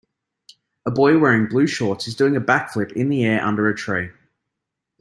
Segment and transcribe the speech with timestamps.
[0.83, 3.75] A boy wearing blue shorts is doing a back flip in the air under a
[3.75, 4.09] tree.